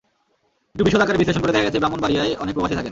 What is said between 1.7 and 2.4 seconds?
ব্রাহ্মণবাড়িয়ায়